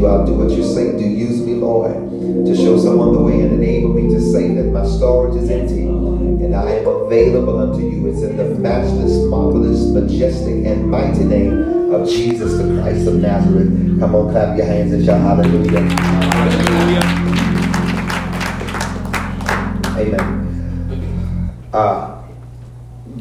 [0.00, 0.06] you.
[0.06, 0.96] I'll do what you say.
[0.96, 1.94] Do use me, Lord,
[2.46, 5.82] to show someone the way and enable me to say that my storage is empty
[5.82, 8.08] and I am available unto you.
[8.08, 14.00] It's in the matchless, marvelous, majestic, and mighty name of Jesus the Christ of Nazareth.
[14.00, 15.80] Come on, clap your hands and shout hallelujah.
[15.80, 17.00] Hallelujah.
[19.98, 21.58] Amen.
[21.72, 22.22] Uh,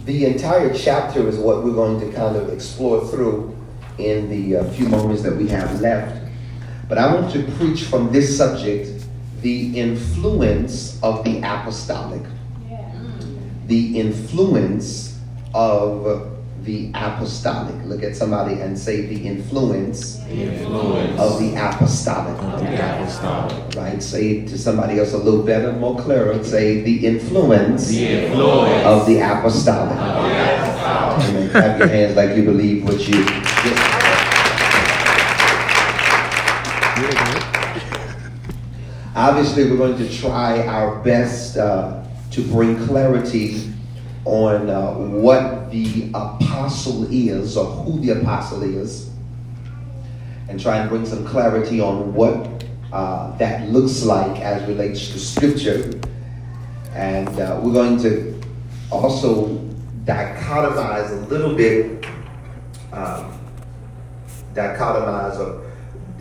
[0.06, 3.56] the entire chapter is what we're going to kind of explore through
[3.98, 6.29] in the uh, few moments that we have left.
[6.90, 9.06] But I want to preach from this subject
[9.42, 12.24] the influence of the apostolic.
[13.68, 15.20] The influence
[15.54, 17.76] of the apostolic.
[17.86, 22.42] Look at somebody and say the influence, the influence of the apostolic.
[22.42, 23.76] Of the apostolic.
[23.76, 24.02] Right?
[24.02, 26.44] Say to somebody else a little better, more clearer.
[26.44, 29.96] Say the influence, the influence of the apostolic.
[29.96, 31.52] Of the apostolic.
[31.52, 33.49] Clap your hands like you believe what you.
[39.20, 43.70] Obviously, we're going to try our best uh, to bring clarity
[44.24, 49.10] on uh, what the apostle is or who the apostle is,
[50.48, 55.20] and try and bring some clarity on what uh, that looks like as relates to
[55.20, 56.00] scripture.
[56.94, 58.42] And uh, we're going to
[58.90, 59.50] also
[60.06, 62.06] dichotomize a little bit,
[62.94, 63.38] um,
[64.54, 65.69] dichotomize or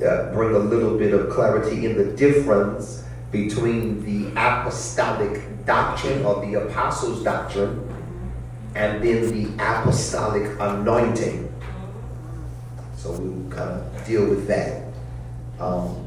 [0.04, 6.44] uh, bring a little bit of clarity in the difference between the apostolic doctrine or
[6.46, 7.84] the apostles' doctrine
[8.74, 11.52] and then the apostolic anointing.
[12.96, 14.84] So we'll kind of deal with that.
[15.60, 16.04] Um,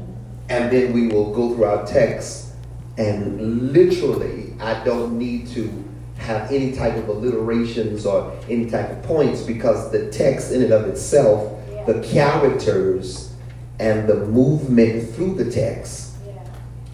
[0.48, 2.52] and then we will go through our text
[2.98, 5.84] and literally, I don't need to
[6.18, 10.72] have any type of alliterations or any type of points because the text in and
[10.72, 11.84] of itself, yeah.
[11.84, 13.31] the characters,
[13.82, 16.14] and the movement through the text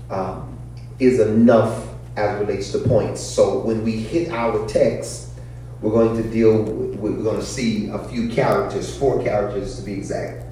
[0.09, 0.59] um,
[0.99, 1.87] is enough
[2.17, 3.21] as relates to points.
[3.21, 5.33] So when we hit our text,
[5.83, 9.83] we're going to deal with, we're going to see a few characters, four characters to
[9.83, 10.47] be exact.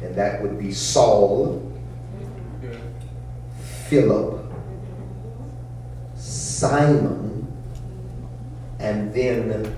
[0.00, 1.60] And that would be Saul,
[3.88, 4.40] Philip,
[6.14, 7.52] Simon,
[8.78, 9.74] and then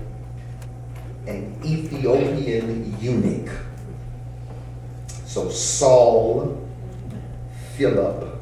[1.25, 3.49] an Ethiopian eunuch.
[5.31, 6.59] So Saul,
[7.77, 8.37] Philip,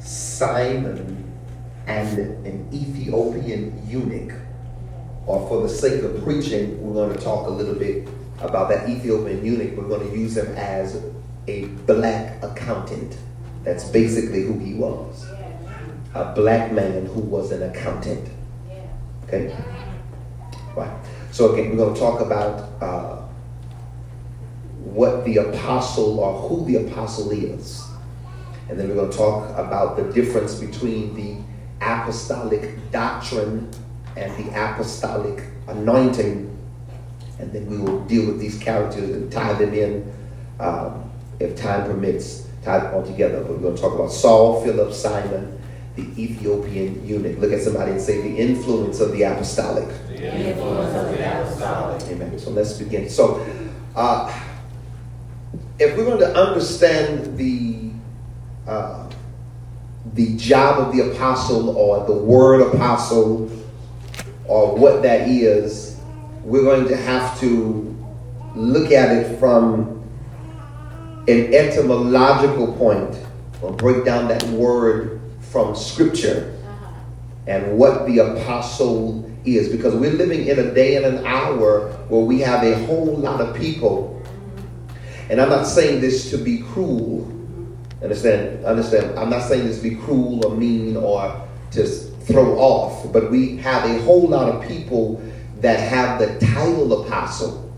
[0.00, 1.32] Simon,
[1.86, 4.34] and an Ethiopian eunuch.
[5.24, 8.06] Or for the sake of preaching, we're going to talk a little bit
[8.40, 9.78] about that Ethiopian eunuch.
[9.78, 11.02] We're going to use him as
[11.48, 13.16] a black accountant.
[13.64, 15.26] That's basically who he was.
[16.12, 18.28] A black man who was an accountant.
[19.24, 19.56] Okay?
[20.76, 21.00] Right.
[21.32, 23.19] So again, we're going to talk about uh,
[24.84, 27.86] what the apostle or who the apostle is.
[28.68, 31.36] And then we're going to talk about the difference between the
[31.80, 33.70] apostolic doctrine
[34.16, 36.56] and the apostolic anointing.
[37.38, 40.12] And then we will deal with these characters and tie them in,
[40.60, 43.42] um, if time permits, tie them all together.
[43.42, 45.60] But we're going to talk about Saul, Philip, Simon,
[45.96, 47.38] the Ethiopian eunuch.
[47.38, 49.88] Look at somebody and say the influence of the apostolic.
[50.08, 52.02] The influence of the apostolic.
[52.02, 52.38] Amen.
[52.38, 53.08] So let's begin.
[53.08, 53.46] So,
[53.96, 54.32] uh,
[55.80, 57.90] if we're going to understand the
[58.68, 59.10] uh,
[60.12, 63.50] the job of the apostle or the word apostle
[64.44, 65.98] or what that is,
[66.44, 67.96] we're going to have to
[68.54, 70.02] look at it from
[71.28, 73.18] an etymological point
[73.62, 76.56] or break down that word from scripture
[77.46, 82.20] and what the apostle is because we're living in a day and an hour where
[82.20, 84.19] we have a whole lot of people
[85.30, 87.30] and I'm not saying this to be cruel.
[88.02, 88.64] Understand?
[88.64, 89.16] Understand?
[89.16, 93.56] I'm not saying this to be cruel or mean or to throw off, but we
[93.58, 95.22] have a whole lot of people
[95.60, 97.72] that have the title apostle.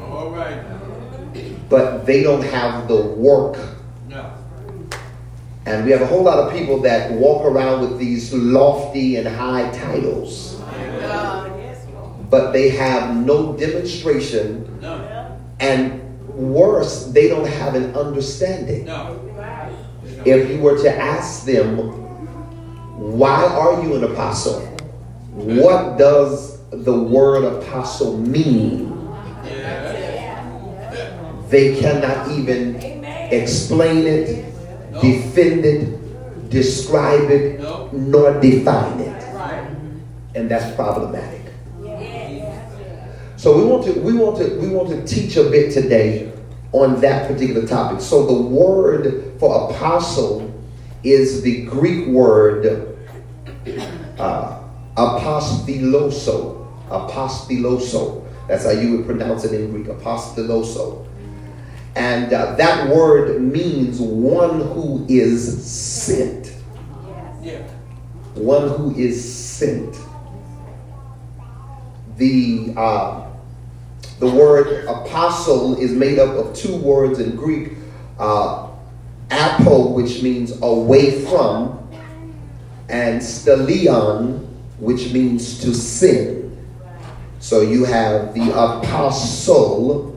[0.00, 0.64] All right.
[1.68, 3.58] But they don't have the work.
[4.08, 4.32] No.
[5.66, 9.28] And we have a whole lot of people that walk around with these lofty and
[9.28, 10.58] high titles.
[12.30, 14.80] But they have no demonstration.
[14.80, 15.38] No.
[15.60, 16.03] And
[16.34, 18.84] worse, they don't have an understanding.
[18.84, 19.20] No.
[20.24, 21.76] If you were to ask them,
[23.18, 24.60] why are you an apostle?
[25.32, 28.90] What does the word apostle mean?
[31.48, 32.76] They cannot even
[33.30, 34.44] explain it,
[35.00, 37.60] defend it, describe it,
[37.92, 39.22] nor define it.
[40.34, 41.43] And that's problematic.
[43.44, 46.32] So we want to we want to we want to teach a bit today
[46.72, 48.00] on that particular topic.
[48.00, 50.50] So the word for apostle
[51.02, 52.96] is the Greek word
[54.18, 54.62] uh,
[54.96, 56.66] apostiloso.
[56.88, 58.26] Apostiloso.
[58.48, 61.06] That's how you would pronounce it in Greek, apostiloso.
[61.96, 66.46] And uh, that word means one who is sent.
[68.36, 69.94] One who is sent.
[72.16, 73.32] The uh,
[74.18, 77.72] the word apostle is made up of two words in Greek,
[78.18, 78.68] uh,
[79.30, 81.88] apo, which means away from,
[82.88, 84.46] and stelion,
[84.78, 86.56] which means to send.
[87.40, 90.14] So you have the apostle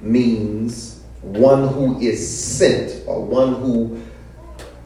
[0.00, 4.00] means one who is sent or one who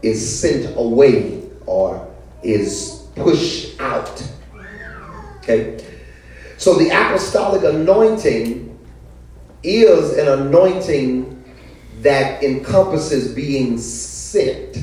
[0.02, 2.06] is sent away or
[2.43, 4.22] is pushed out.
[5.38, 5.86] Okay?
[6.56, 8.79] So the apostolic anointing
[9.62, 11.44] is an anointing
[12.00, 14.76] that encompasses being sent.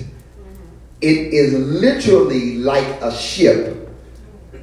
[1.02, 3.90] It is literally like a ship.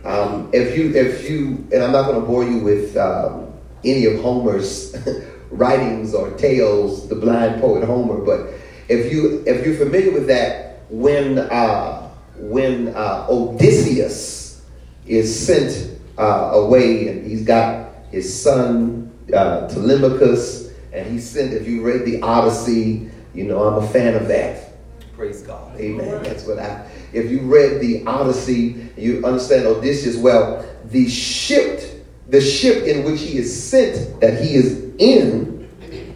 [0.05, 3.53] Um, if you, if you, and I'm not going to bore you with um,
[3.85, 4.97] any of Homer's
[5.51, 8.55] writings or tales, the blind poet Homer, but
[8.89, 14.65] if you, if you're familiar with that, when uh, when uh, Odysseus
[15.07, 21.53] is sent uh, away and he's got his son uh, Telemachus, and he sent.
[21.53, 24.73] If you read the Odyssey, you know I'm a fan of that.
[25.15, 26.23] Praise God, Amen.
[26.23, 26.89] That's what I.
[27.13, 30.67] If you read the Odyssey, you understand Odysseus well.
[30.87, 35.69] The ship, the ship in which he is sent, that he is in,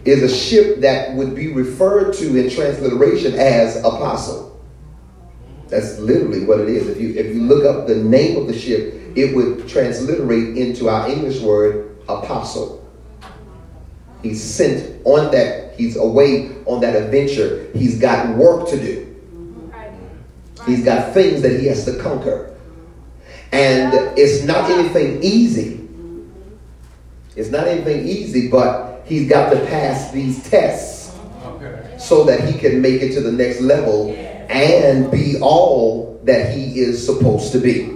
[0.05, 4.45] is a ship that would be referred to in transliteration as apostle.
[5.67, 6.87] That's literally what it is.
[6.87, 10.89] If you if you look up the name of the ship, it would transliterate into
[10.89, 12.81] our English word apostle.
[14.21, 17.69] He's sent on that, he's away on that adventure.
[17.73, 19.01] He's got work to do.
[20.65, 22.55] He's got things that he has to conquer.
[23.51, 25.87] And it's not anything easy.
[27.35, 31.15] It's not anything easy, but he's got to pass these tests
[31.97, 34.11] so that he can make it to the next level
[34.49, 37.94] and be all that he is supposed to be.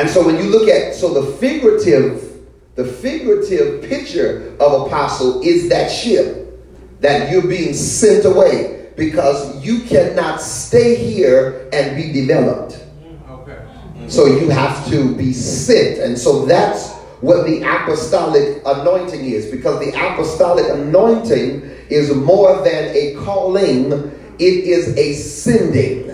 [0.00, 2.26] And so when you look at so the figurative
[2.74, 6.58] the figurative picture of apostle is that ship
[7.00, 12.82] that you're being sent away because you cannot stay here and be developed.
[13.28, 13.62] Okay.
[14.08, 15.98] So you have to be sent.
[15.98, 21.60] And so that's what the apostolic anointing is because the apostolic anointing
[21.90, 23.92] is more than a calling,
[24.38, 26.08] it is a sending.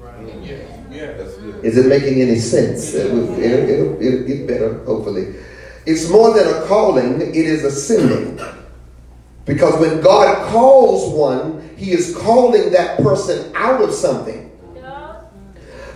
[0.00, 0.34] Right.
[0.42, 0.56] Yeah.
[0.90, 1.12] Yeah.
[1.12, 1.47] That's good.
[1.62, 2.94] Is it making any sense?
[2.94, 5.34] It'll, it'll, it'll get better, hopefully.
[5.86, 8.38] It's more than a calling, it is a sending.
[9.44, 14.44] Because when God calls one, He is calling that person out of something.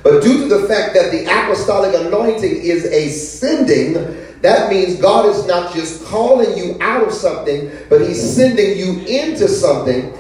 [0.03, 3.93] But due to the fact that the apostolic anointing is a sending,
[4.41, 9.00] that means God is not just calling you out of something, but He's sending you
[9.06, 10.12] into something.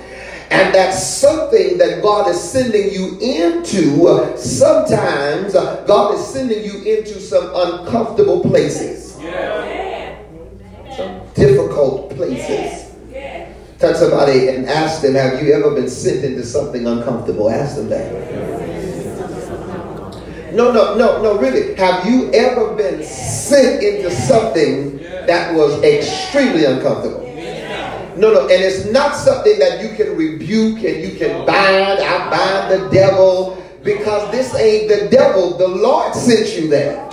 [0.52, 6.62] And that something that God is sending you into, uh, sometimes uh, God is sending
[6.62, 10.16] you into some uncomfortable places, Yeah.
[10.94, 12.92] some difficult places.
[13.78, 17.50] Touch somebody and ask them, Have you ever been sent into something uncomfortable?
[17.50, 18.12] Ask them that.
[20.52, 21.74] No, no, no, no, really.
[21.76, 27.31] Have you ever been sent into something that was extremely uncomfortable?
[28.16, 31.98] No, no, and it's not something that you can rebuke and you can bind.
[31.98, 35.56] I bind the devil because this ain't the devil.
[35.56, 37.08] The Lord sent you there.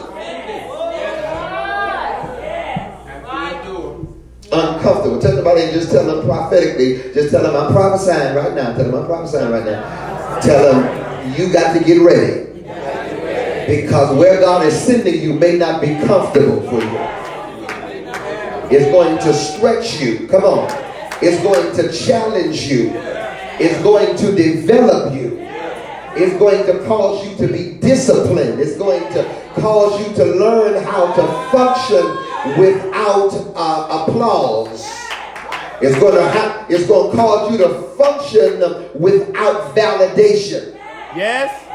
[4.51, 5.22] Uncomfortable.
[5.22, 7.13] Tell somebody and just tell them prophetically.
[7.13, 8.74] Just tell them I'm prophesying right now.
[8.74, 10.39] Tell them I'm prophesying right now.
[10.41, 12.50] Tell them you got to get ready.
[13.68, 17.20] Because where God is sending you may not be comfortable for you.
[18.72, 20.27] It's going to stretch you.
[20.27, 20.88] Come on.
[21.22, 22.92] It's going to challenge you.
[23.60, 25.38] It's going to develop you.
[26.16, 28.60] It's going to cause you to be disciplined.
[28.62, 29.24] It's going to
[29.56, 32.06] cause you to learn how to function
[32.58, 34.82] without uh, applause.
[35.82, 38.60] It's going to ha- it's going to cause you to function
[39.00, 40.76] without validation.
[41.16, 41.66] Yes.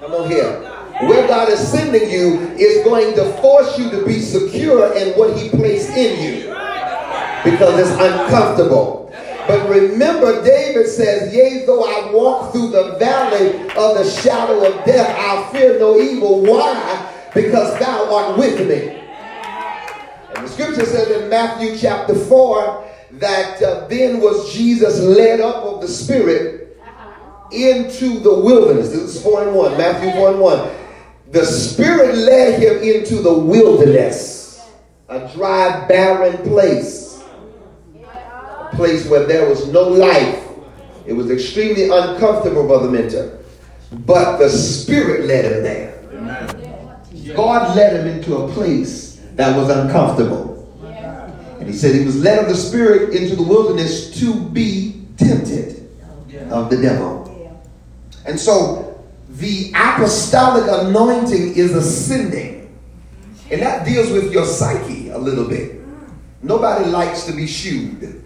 [0.00, 0.62] Come on here.
[1.06, 5.38] Where God is sending you is going to force you to be secure in what
[5.38, 6.47] He placed in you
[7.44, 8.98] because it's uncomfortable.
[9.46, 14.84] But remember, David says, Yea, though I walk through the valley of the shadow of
[14.84, 16.42] death, I'll fear no evil.
[16.42, 17.10] Why?
[17.34, 18.98] Because thou art with me.
[20.34, 25.64] And the scripture says in Matthew chapter 4 that uh, then was Jesus led up
[25.64, 26.78] of the Spirit
[27.50, 28.90] into the wilderness.
[28.90, 30.70] This is 4 and 1, Matthew 4 and 1.
[31.30, 34.68] The Spirit led him into the wilderness,
[35.08, 37.07] a dry, barren place,
[38.72, 40.44] place where there was no life.
[41.06, 43.38] It was extremely uncomfortable, Brother Mentor.
[43.92, 47.34] But the Spirit led him there.
[47.34, 50.56] God led him into a place that was uncomfortable.
[51.58, 55.90] And he said he was led of the Spirit into the wilderness to be tempted
[56.50, 57.24] of the devil.
[58.26, 62.76] And so the apostolic anointing is ascending.
[63.50, 65.80] And that deals with your psyche a little bit.
[66.42, 68.17] Nobody likes to be shooed.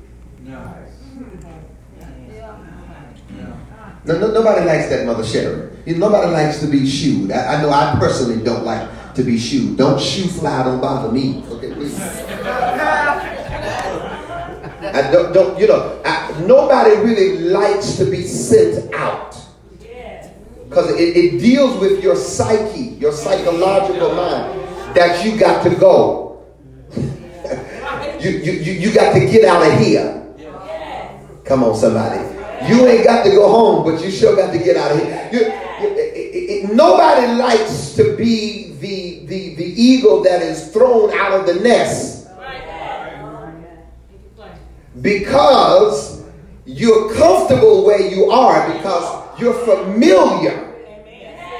[4.04, 5.80] No, no, nobody likes that, Mother Sharon.
[5.86, 7.30] You know, nobody likes to be shooed.
[7.30, 9.76] I, I, know I personally don't like to be shooed.
[9.76, 11.44] Don't shoe fly, don't bother me.
[11.48, 11.98] Okay, please.
[14.84, 19.36] I don't, don't you know, I, nobody really likes to be sent out.
[20.68, 24.58] Because it, it deals with your psyche, your psychological mind,
[24.96, 26.42] that you got to go.
[26.96, 30.26] you, you, you, you got to get out of here.
[31.44, 32.31] Come on, somebody.
[32.68, 35.30] You ain't got to go home, but you sure got to get out of here.
[35.32, 35.40] You,
[35.88, 41.46] it, it, nobody likes to be the, the, the eagle that is thrown out of
[41.46, 42.22] the nest
[45.00, 46.22] because
[46.66, 50.68] you're comfortable where you are because you're familiar.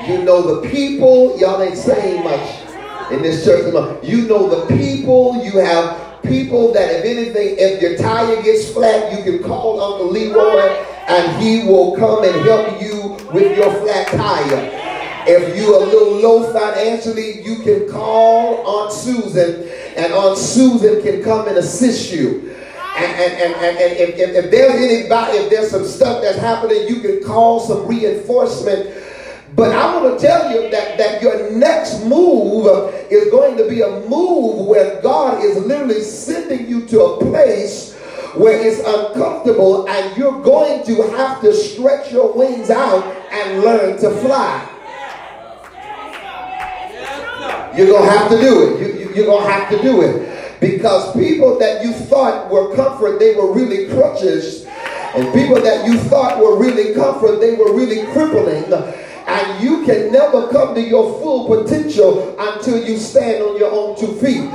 [0.07, 1.39] You know the people.
[1.39, 3.73] Y'all ain't saying much in this church.
[4.05, 5.43] You know the people.
[5.45, 10.11] You have people that if anything, if your tire gets flat, you can call Uncle
[10.11, 14.79] Leroy and he will come and help you with your flat tire.
[15.27, 21.23] If you're a little low financially, you can call Aunt Susan, and Aunt Susan can
[21.23, 22.55] come and assist you.
[22.97, 26.39] And, and, and, and, and if, if, if there's anybody, if there's some stuff that's
[26.39, 28.91] happening, you can call some reinforcement.
[29.55, 32.67] But I want to tell you that, that your next move
[33.11, 37.92] is going to be a move where God is literally sending you to a place
[38.35, 43.99] where it's uncomfortable and you're going to have to stretch your wings out and learn
[43.99, 44.69] to fly.
[47.77, 48.81] You're going to have to do it.
[48.81, 50.61] You, you, you're going to have to do it.
[50.61, 54.65] Because people that you thought were comfort, they were really crutches.
[55.15, 58.73] And people that you thought were really comfort, they were really crippling.
[59.27, 63.99] And you can never come to your full potential until you stand on your own
[63.99, 64.51] two feet.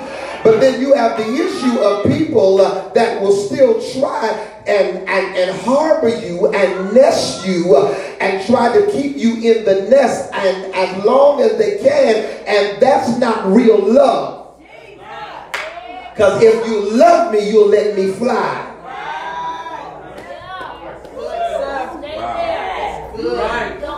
[0.47, 4.29] But then you have the issue of people uh, that will still try
[4.65, 9.65] and, and, and harbor you and nest you uh, and try to keep you in
[9.65, 12.15] the nest and as long as they can.
[12.47, 14.55] And that's not real love.
[16.13, 18.73] Because if you love me, you'll let me fly.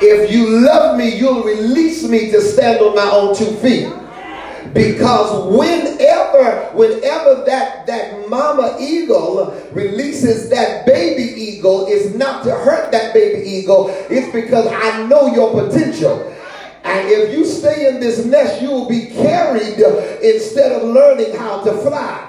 [0.01, 3.99] If you love me, you'll release me to stand on my own two feet.
[4.74, 12.92] Because whenever, whenever that, that mama eagle releases that baby eagle, it's not to hurt
[12.92, 16.36] that baby eagle, it's because I know your potential.
[16.84, 19.80] And if you stay in this nest, you will be carried
[20.22, 22.25] instead of learning how to fly.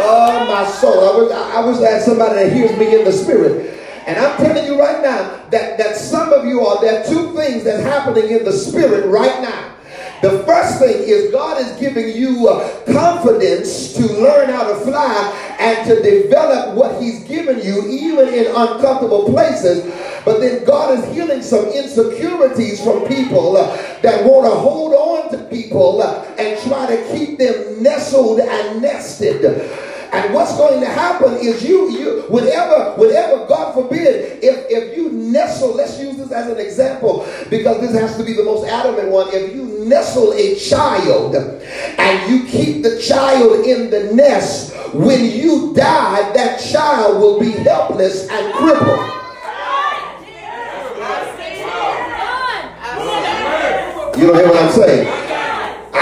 [0.00, 1.00] Oh, my soul.
[1.00, 3.77] I wish, I wish I had somebody that hears me in the spirit.
[4.08, 7.34] And I'm telling you right now that, that some of you are, there are two
[7.36, 9.74] things that's happening in the spirit right now.
[10.22, 15.56] The first thing is God is giving you uh, confidence to learn how to fly
[15.60, 19.84] and to develop what he's given you even in uncomfortable places.
[20.24, 25.30] But then God is healing some insecurities from people uh, that want to hold on
[25.32, 29.42] to people uh, and try to keep them nestled and nested.
[30.12, 35.10] And what's going to happen is you, you, whenever, whenever, God forbid, if, if you
[35.10, 39.10] nestle, let's use this as an example, because this has to be the most adamant
[39.10, 39.28] one.
[39.32, 45.74] If you nestle a child and you keep the child in the nest, when you
[45.74, 49.14] die, that child will be helpless and crippled.
[54.18, 55.17] You don't hear what I'm saying?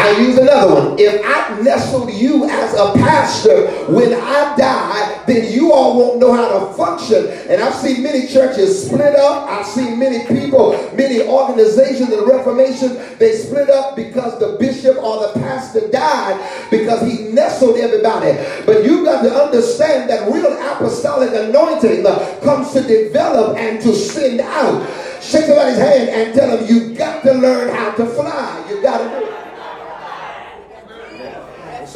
[0.06, 0.98] I use another one.
[1.00, 6.32] If I nestled you as a pastor when I die, then you all won't know
[6.32, 7.26] how to function.
[7.50, 9.48] And I've seen many churches split up.
[9.48, 14.96] I've seen many people, many organizations in the Reformation, they split up because the bishop
[14.98, 18.38] or the pastor died because he nestled everybody.
[18.64, 23.92] But you've got to understand that real apostolic anointing uh, comes to develop and to
[23.92, 24.88] send out.
[25.20, 28.66] Shake somebody's hand and tell them you've got to learn how to fly.
[28.70, 29.45] You've got to do it.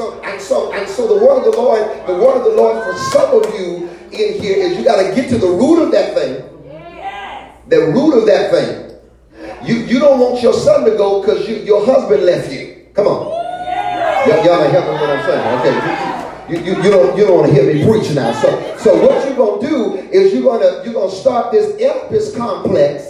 [0.01, 2.83] So and so and so the word of the Lord, the word of the Lord
[2.85, 5.93] for some of you in here is you got to get to the root of
[5.93, 6.41] that thing.
[7.69, 8.97] The root of that thing.
[9.63, 12.87] You you don't want your son to go because you, your husband left you.
[12.95, 13.27] Come on.
[13.29, 15.45] Y- y'all ain't helping what I'm saying.
[15.61, 16.17] Okay.
[16.49, 18.33] You, you, you, don't you don't want to hear me preach now.
[18.41, 23.10] So so what you're gonna do is you're gonna you're gonna start this Oedipus complex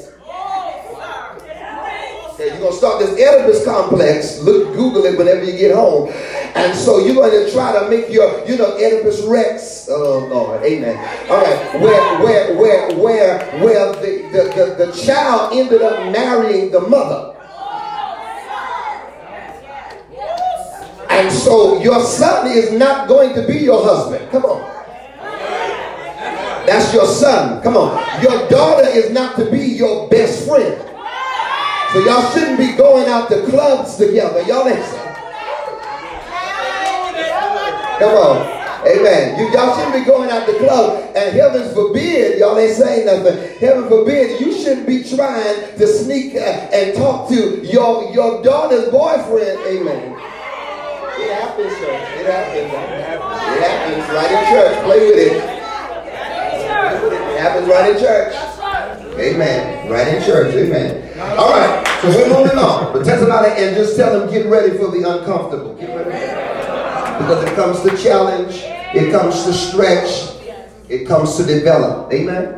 [2.41, 4.41] You're gonna start this Oedipus complex.
[4.41, 6.11] Look, Google it whenever you get home.
[6.55, 9.89] And so you're to try to make your, you know, Oedipus Rex.
[9.91, 10.97] Oh Lord, Amen.
[11.29, 16.71] All right, where, where, where, where, where the, the, the, the child ended up marrying
[16.71, 17.37] the mother.
[21.11, 24.31] And so your son is not going to be your husband.
[24.31, 24.63] Come on.
[26.67, 27.61] That's your son.
[27.63, 28.23] Come on.
[28.23, 30.90] Your daughter is not to be your best friend.
[31.93, 34.43] So y'all shouldn't be going out to clubs together.
[34.43, 34.85] Y'all ain't.
[37.99, 38.61] Come on.
[38.87, 39.39] Amen.
[39.39, 41.05] You, y'all shouldn't be going out to club.
[41.17, 43.59] And heaven forbid, y'all ain't saying nothing.
[43.59, 48.89] Heaven forbid, you shouldn't be trying to sneak uh, and talk to your, your daughter's
[48.91, 49.59] boyfriend.
[49.67, 50.17] Amen.
[51.19, 52.09] It happens, church.
[52.19, 52.73] It happens.
[52.73, 54.85] It happens right in church.
[54.85, 55.33] Play with it.
[57.35, 58.50] It happens right in church.
[59.19, 59.90] Amen.
[59.90, 60.55] Right in church.
[60.55, 61.19] Amen.
[61.38, 61.87] All right.
[62.02, 62.93] So we're moving on.
[62.93, 65.75] But test somebody and just tell them get ready for the uncomfortable.
[65.75, 66.11] Get ready.
[66.11, 68.62] Because it comes to challenge,
[68.95, 70.37] it comes to stretch,
[70.88, 72.12] it comes to develop.
[72.12, 72.55] Amen.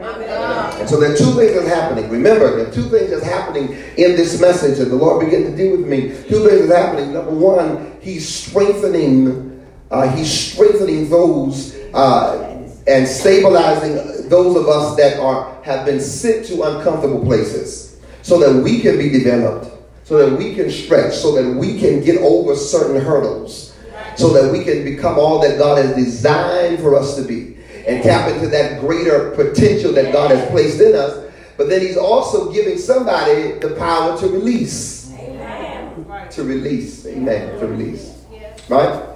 [0.78, 2.08] And so there are two things that's happening.
[2.08, 5.56] Remember, there are two things that's happening in this message, and the Lord began to
[5.56, 6.08] deal with me.
[6.28, 7.12] Two things that's happening.
[7.12, 12.51] Number one, He's strengthening, uh, He's strengthening those uh,
[12.86, 18.62] and stabilizing those of us that are have been sent to uncomfortable places, so that
[18.62, 19.70] we can be developed,
[20.04, 23.76] so that we can stretch, so that we can get over certain hurdles,
[24.16, 28.02] so that we can become all that God has designed for us to be and
[28.02, 31.32] tap into that greater potential that God has placed in us.
[31.56, 35.12] But then He's also giving somebody the power to release.
[35.12, 36.04] Amen.
[36.30, 37.06] To release.
[37.06, 37.58] Amen.
[37.58, 38.24] To release.
[38.68, 39.11] Right?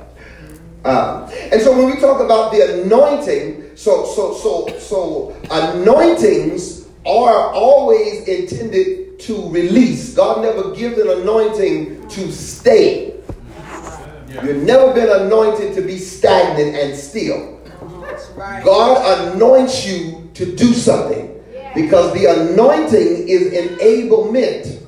[0.87, 7.53] Uh, and so when we talk about the anointing, so so so so anointings are
[7.53, 10.15] always intended to release.
[10.15, 13.15] God never gives an anointing to stay.
[14.45, 17.61] You've never been anointed to be stagnant and still.
[18.63, 21.43] God anoints you to do something
[21.75, 24.87] because the anointing is enablement.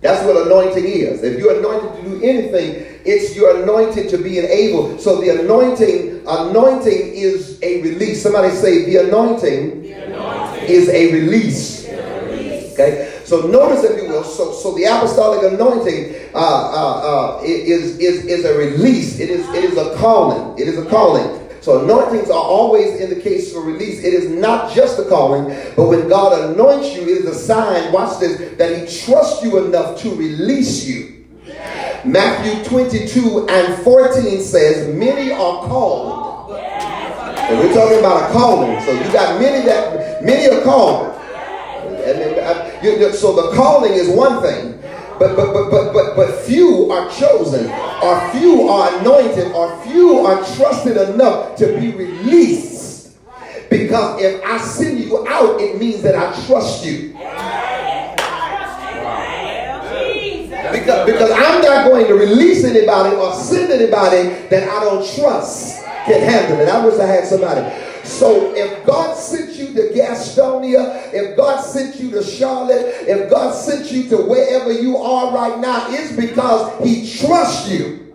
[0.00, 1.22] That's what anointing is.
[1.22, 5.00] If you're anointed to do anything, it's you're anointed to be enabled.
[5.00, 8.22] So the anointing, anointing is a release.
[8.22, 10.64] Somebody say the anointing, the anointing.
[10.68, 11.88] is a release.
[12.72, 13.12] Okay.
[13.24, 18.24] So notice, if you will, so so the apostolic anointing uh, uh, uh, is is
[18.26, 19.20] is a release.
[19.20, 20.58] It is it is a calling.
[20.58, 21.40] It is a calling.
[21.60, 24.02] So anointings are always in the case for release.
[24.02, 25.44] It is not just a calling,
[25.76, 29.64] but when God anoints you, it is a sign, watch this, that he trusts you
[29.66, 31.19] enough to release you.
[32.04, 36.52] Matthew 22 and 14 says, many are called.
[36.52, 38.80] And we're talking about a calling.
[38.82, 41.08] So you got many that, many are called.
[42.00, 44.80] Uh, so the calling is one thing.
[45.18, 47.70] But but but but but but few are chosen,
[48.02, 53.18] or few are anointed, or few are trusted enough to be released.
[53.68, 57.14] Because if I send you out, it means that I trust you.
[60.72, 65.84] Because, because I'm not going to release anybody or send anybody that I don't trust
[66.04, 66.68] can handle it.
[66.68, 67.60] I wish I had somebody.
[68.04, 73.54] So if God sent you to Gastonia, if God sent you to Charlotte, if God
[73.54, 78.06] sent you to wherever you are right now, it's because he trusts you.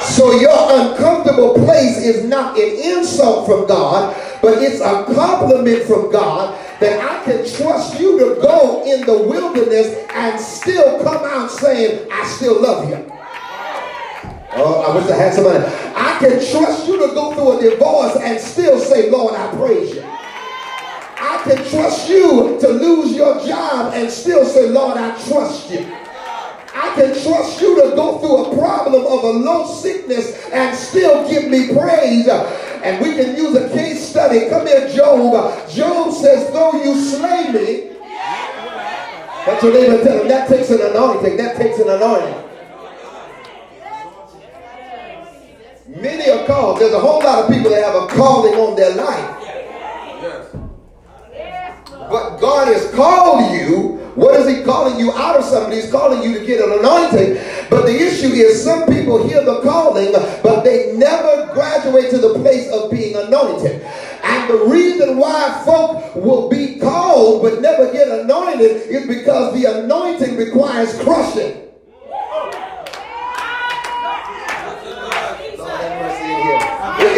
[0.00, 6.12] So your uncomfortable place is not an insult from God, but it's a compliment from
[6.12, 11.50] God that I can trust you to go in the wilderness and still come out
[11.50, 13.12] saying, I still love you.
[14.54, 15.64] Oh, I wish I had somebody.
[15.64, 19.94] I can trust you to go through a divorce and still say, Lord, I praise
[19.94, 20.02] you.
[20.04, 26.01] I can trust you to lose your job and still say, Lord, I trust you.
[26.74, 31.28] I can trust you to go through a problem of a low sickness and still
[31.28, 32.28] give me praise.
[32.28, 34.48] And we can use a case study.
[34.48, 35.68] Come here, Job.
[35.70, 37.88] Job says, though you slay me,
[39.44, 41.36] that's your neighbor tell him that takes an anointing.
[41.36, 42.48] That takes an anointing.
[46.00, 46.78] Many are called.
[46.78, 49.41] There's a whole lot of people that have a calling on their life.
[52.10, 55.72] But God has called you What is he calling you out of something?
[55.72, 57.42] He's calling you to get an anointing.
[57.70, 60.12] But the issue is some people hear the calling,
[60.42, 63.80] but they never graduate to the place of being anointed.
[64.22, 69.64] And the reason why folk will be called but never get anointed is because the
[69.80, 71.71] anointing requires crushing.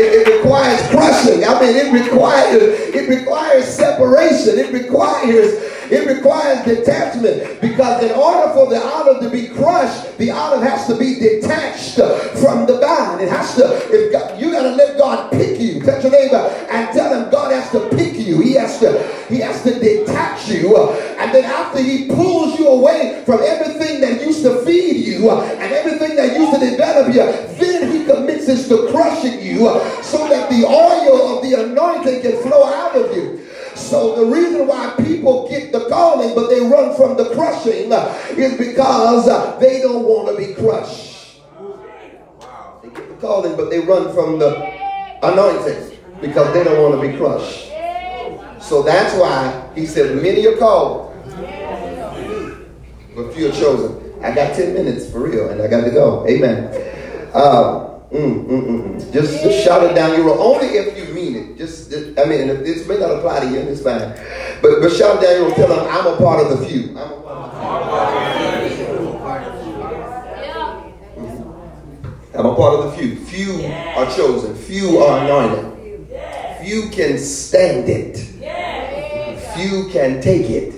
[0.05, 1.45] It, it, requires crushing.
[1.45, 2.63] I mean, it requires
[2.95, 4.59] it requires separation.
[4.59, 5.55] It requires
[5.91, 10.87] it requires detachment because in order for the olive to be crushed, the olive has
[10.87, 11.97] to be detached
[12.41, 13.21] from the vine.
[13.21, 13.65] It has to.
[13.91, 15.83] If God, you got to let God pick you.
[15.83, 16.37] Touch your neighbor
[16.71, 18.41] and tell him God has to pick you.
[18.41, 19.25] He has to.
[19.29, 20.77] He has to detach you,
[21.19, 25.73] and then after He pulls you away from everything that used to feed you and
[25.73, 27.25] everything that used to develop you,
[27.57, 28.84] then He commences to
[30.03, 33.41] so that the oil of the anointing can flow out of you.
[33.75, 37.91] So the reason why people get the calling but they run from the crushing
[38.39, 41.41] is because they don't want to be crushed.
[42.83, 44.55] They get the calling but they run from the
[45.23, 47.71] anointing because they don't want to be crushed.
[48.63, 51.13] So that's why he said, many are called,
[53.15, 54.05] but few are chosen.
[54.23, 56.27] I got 10 minutes for real and I got to go.
[56.27, 56.73] Amen.
[57.35, 60.39] Uh, Mm, mm, mm, mm, just, just shout it down your road.
[60.39, 61.59] Only if you mean it.
[61.59, 64.15] Just, just I mean, this may not apply to you, it's fine.
[64.63, 65.57] But, but shout it down your road.
[65.57, 66.91] Tell them, I'm a part of the few.
[66.97, 67.43] I'm a part
[69.43, 69.75] of the few.
[71.17, 72.39] Mm-hmm.
[72.39, 73.17] I'm a part of the few.
[73.17, 74.55] Few are chosen.
[74.55, 75.73] Few are anointed.
[76.63, 78.17] Few can stand it.
[79.57, 80.73] Few can take it.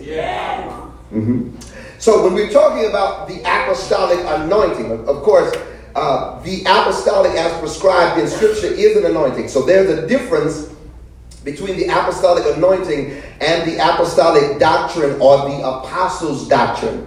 [1.12, 1.50] Mm-hmm.
[1.98, 5.54] So when we're talking about the apostolic anointing, of, of course,
[5.96, 9.48] uh, the apostolic as prescribed in scripture is an anointing.
[9.48, 10.70] So there's a difference
[11.42, 17.06] between the apostolic anointing and the apostolic doctrine or the apostles' doctrine.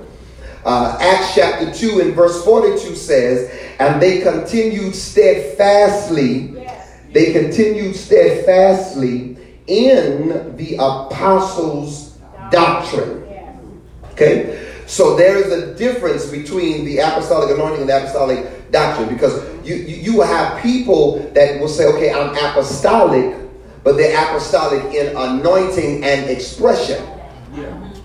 [0.65, 6.99] Uh, Acts chapter 2 and verse 42 says, And they continued steadfastly, yes.
[7.13, 12.17] they continued steadfastly in the apostles'
[12.49, 13.23] doctrine.
[14.13, 14.65] Okay?
[14.87, 19.75] So there is a difference between the apostolic anointing and the apostolic doctrine because you,
[19.75, 23.35] you, you will have people that will say, okay, I'm apostolic,
[23.83, 27.03] but they're apostolic in anointing and expression.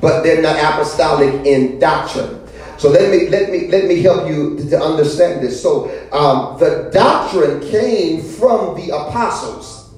[0.00, 2.40] But they're not apostolic in doctrine.
[2.76, 5.62] So let me let me let me help you to, understand this.
[5.62, 9.94] So um, the doctrine came from the apostles,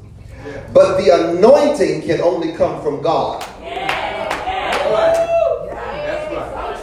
[0.72, 3.42] but the anointing can only come from God.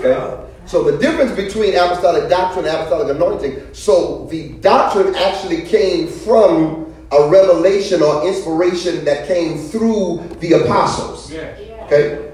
[0.04, 0.43] Okay.
[0.66, 6.94] So the difference between apostolic doctrine and apostolic anointing, so the doctrine actually came from
[7.12, 11.32] a revelation or inspiration that came through the apostles.
[11.34, 12.32] Okay?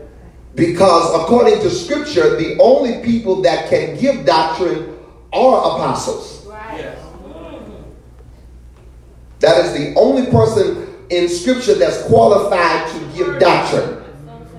[0.55, 4.97] Because according to scripture, the only people that can give doctrine
[5.33, 6.47] are apostles.
[9.39, 13.95] That is the only person in scripture that's qualified to give doctrine.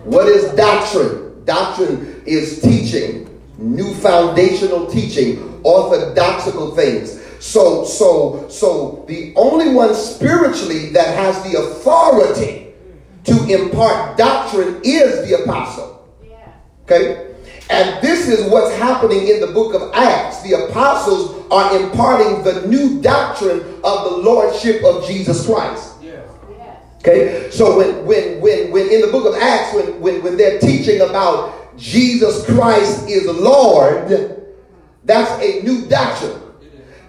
[0.05, 1.45] What is doctrine?
[1.45, 3.30] Doctrine is teaching
[3.61, 7.21] new foundational teaching, orthodoxical things.
[7.41, 12.75] So, so, so the only one spiritually that has the authority
[13.25, 16.09] to impart doctrine is the apostle.
[16.85, 17.35] Okay?
[17.71, 20.43] And this is what's happening in the book of Acts.
[20.43, 25.91] The apostles are imparting the new doctrine of the lordship of Jesus Christ.
[27.01, 30.59] Okay, so when when when when in the book of Acts, when when when they're
[30.59, 34.41] teaching about Jesus Christ is Lord,
[35.05, 36.41] that's a new doctrine.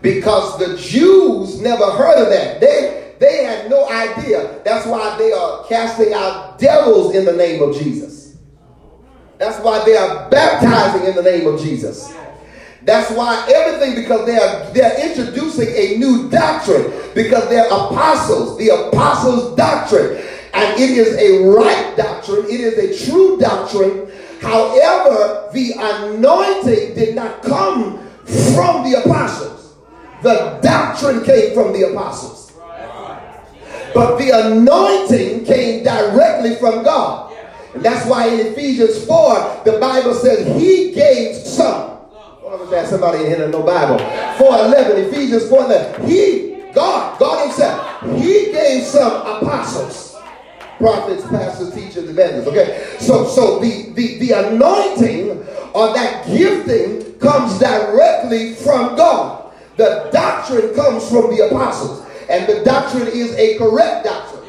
[0.02, 2.60] Because the Jews never heard of that.
[2.60, 4.62] They, they had no idea.
[4.64, 8.38] That's why they are casting out devils in the name of Jesus.
[9.38, 12.14] That's why they are baptizing in the name of Jesus.
[12.84, 18.70] That's why everything, because they are they're introducing a new doctrine, because they're apostles, the
[18.70, 20.18] apostles' doctrine.
[20.54, 27.16] And it is a right doctrine, it is a true doctrine However, the anointing did
[27.16, 28.00] not come
[28.56, 29.76] from the apostles.
[30.24, 32.52] The doctrine came from the apostles.
[33.94, 37.36] But the anointing came directly from God.
[37.76, 42.00] And that's why in Ephesians 4, the Bible says he gave some.
[42.52, 44.00] I was that somebody in here no Bible.
[44.38, 46.08] 411, Ephesians 4 11.
[46.10, 50.11] He, God, God himself, he gave some apostles
[50.82, 52.48] prophets, pastors, teachers, evangelists.
[52.48, 55.30] Okay, so so the the the anointing
[55.74, 59.54] or that gifting comes directly from God.
[59.78, 64.42] The doctrine comes from the apostles, and the doctrine is a correct doctrine.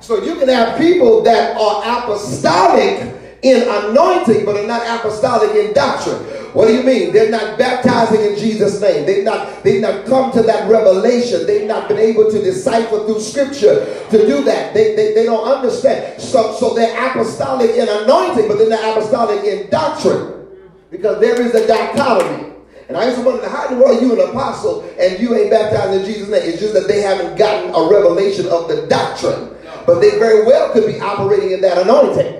[0.00, 5.72] So you can have people that are apostolic in anointing, but are not apostolic in
[5.72, 6.18] doctrine.
[6.52, 7.12] What do you mean?
[7.12, 9.06] They're not baptizing in Jesus' name.
[9.06, 11.46] They've not, they've not come to that revelation.
[11.46, 14.74] They've not been able to decipher through scripture to do that.
[14.74, 16.20] They, they, they don't understand.
[16.20, 20.48] So, so they're apostolic in anointing, but they're not apostolic in doctrine.
[20.90, 22.48] Because there is a dichotomy.
[22.88, 25.32] And I used to wonder, how in the world are you an apostle and you
[25.36, 26.42] ain't baptized in Jesus' name?
[26.42, 29.54] It's just that they haven't gotten a revelation of the doctrine.
[29.86, 32.38] But they very well could be operating in that anointing.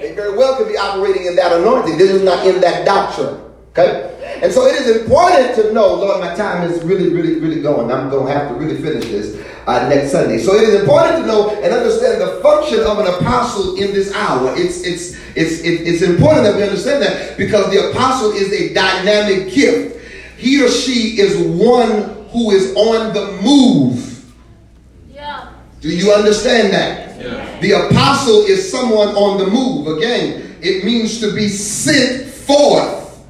[0.00, 1.96] They very well could be operating in that anointing.
[1.96, 3.40] This is not in that doctrine.
[3.70, 4.40] Okay?
[4.42, 7.92] And so it is important to know, Lord, my time is really, really, really going.
[7.92, 10.38] I'm going to have to really finish this uh, next Sunday.
[10.38, 14.12] So it is important to know and understand the function of an apostle in this
[14.12, 14.52] hour.
[14.56, 19.54] It's, it's, it's, it's important that we understand that because the apostle is a dynamic
[19.54, 20.00] gift.
[20.36, 24.34] He or she is one who is on the move.
[25.12, 25.52] Yeah.
[25.80, 27.07] Do you understand that?
[27.18, 29.98] The apostle is someone on the move.
[29.98, 33.20] Again, it means to be sent forth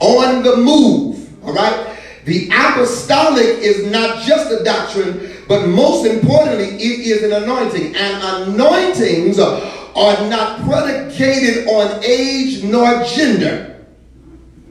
[0.00, 1.28] on the move.
[1.44, 1.98] All right?
[2.24, 7.94] The apostolic is not just a doctrine, but most importantly, it is an anointing.
[7.96, 13.84] And anointings are not predicated on age nor gender.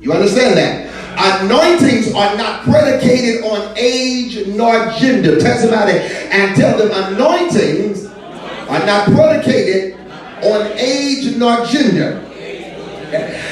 [0.01, 0.89] You understand that?
[1.15, 5.39] Anointings are not predicated on age nor gender.
[5.39, 8.12] Tell somebody and tell them anointings
[8.69, 9.99] are not predicated
[10.43, 12.19] on age nor gender.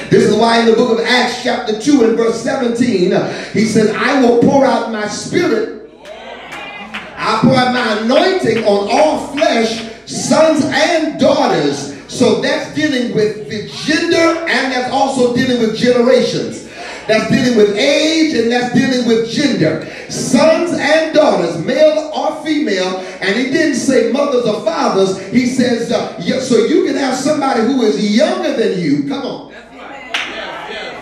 [0.10, 3.12] This is why in the book of Acts, chapter 2 and verse 17,
[3.54, 5.90] he said, I will pour out my spirit.
[6.04, 11.96] I pour out my anointing on all flesh, sons and daughters.
[12.12, 16.68] So that's dealing with the gender and that's also dealing with generations.
[17.12, 19.86] That's dealing with age and that's dealing with gender.
[20.10, 25.20] Sons and daughters, male or female, and he didn't say mothers or fathers.
[25.28, 29.10] He says, uh, yeah, so you can have somebody who is younger than you.
[29.10, 29.54] Come on.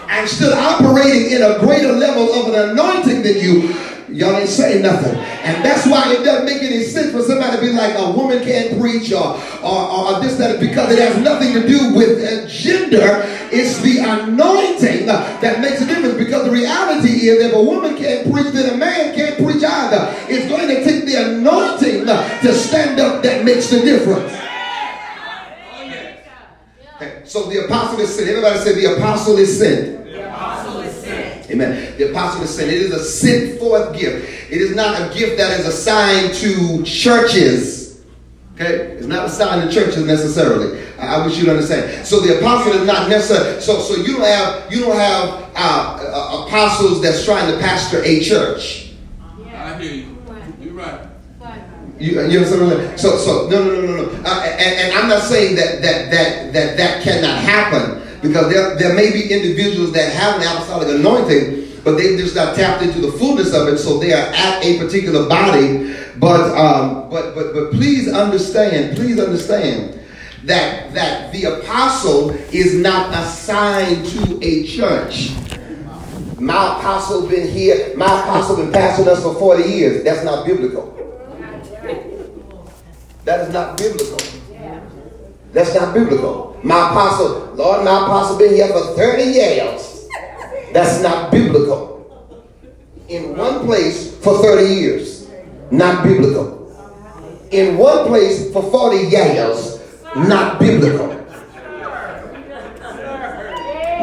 [0.10, 3.72] And still operating in a greater level of an anointing than you
[4.12, 5.16] Y'all ain't saying nothing.
[5.16, 8.44] And that's why it doesn't make any sense for somebody to be like, a woman
[8.44, 13.24] can't preach or, or, or this, that, because it has nothing to do with gender.
[13.52, 18.32] It's the anointing that makes a difference because the reality is if a woman can't
[18.32, 20.14] preach, then a man can't preach either.
[20.28, 24.34] It's going to take the anointing to stand up that makes the difference.
[27.24, 28.28] So the apostle is sent.
[28.28, 30.00] Everybody say the apostle is sent.
[31.52, 31.98] Amen.
[31.98, 34.52] The apostle is saying it is a sent forth gift.
[34.52, 38.04] It is not a gift that is assigned to churches.
[38.56, 38.98] Okay?
[38.98, 40.84] It's not assigned to churches necessarily.
[41.00, 42.06] I, I wish you'd understand.
[42.06, 43.62] So the apostle is not necessary.
[43.62, 48.04] So so you don't have you don't have uh, uh, apostles that's trying to pastor
[48.04, 48.94] a church.
[49.54, 50.18] I hear you.
[50.62, 51.06] You're right.
[52.00, 53.00] You, you understand?
[53.00, 54.12] So so no no no no no.
[54.24, 58.76] Uh, and, and I'm not saying that that that that that cannot happen because there,
[58.78, 63.00] there may be individuals that have an apostolic anointing, but they just not tapped into
[63.00, 65.96] the fullness of it, so they are at a particular body.
[66.18, 70.00] But um, but but but please understand, please understand
[70.44, 75.32] that that the apostle is not assigned to a church.
[76.38, 80.04] My apostle been here, my apostle been pastoring us for 40 years.
[80.04, 80.96] That's not biblical.
[83.26, 84.39] That is not biblical.
[85.52, 86.60] That's not biblical.
[86.64, 90.08] My apostle, Lord, my apostle been here for 30 years.
[90.74, 91.98] That's not biblical.
[93.08, 95.30] In one place for 30 years.
[95.72, 96.58] Not biblical.
[97.52, 99.80] In one place for 40 years.
[100.16, 101.08] Not biblical.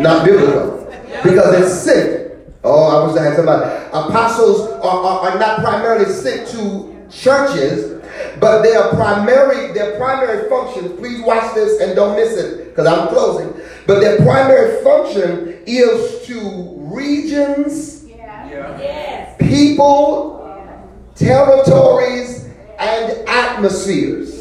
[0.00, 0.92] Not biblical.
[1.22, 2.32] Because it's sent.
[2.64, 3.64] Oh, I wish I had somebody.
[3.92, 7.95] Apostles are, are, are not primarily sent to churches
[8.40, 13.08] but their primary, their primary function, please watch this and don't miss it because I'm
[13.08, 13.52] closing.
[13.86, 19.34] But their primary function is to regions, yeah.
[19.38, 20.86] people, yeah.
[21.14, 22.48] territories,
[22.78, 24.36] and atmospheres.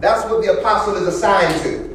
[0.00, 1.90] That's what the apostle is assigned to.